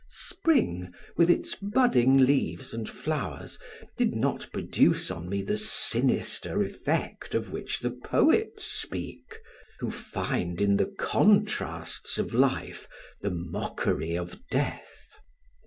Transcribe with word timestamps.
Spring, 0.31 0.91
with 1.15 1.29
its 1.29 1.53
budding 1.53 2.17
leaves 2.17 2.73
and 2.73 2.89
flowers, 2.89 3.59
did 3.97 4.15
not 4.15 4.49
produce 4.51 5.11
on 5.11 5.29
me 5.29 5.43
the 5.43 5.57
sinister 5.57 6.63
effect 6.63 7.35
of 7.35 7.51
which 7.51 7.81
the 7.81 7.91
poets 7.91 8.63
speak, 8.65 9.37
who 9.79 9.91
find 9.91 10.59
in 10.59 10.77
the 10.77 10.87
contrasts 10.97 12.17
of 12.17 12.33
life 12.33 12.87
the 13.21 13.29
mockery 13.29 14.15
of 14.15 14.39
death. 14.49 15.19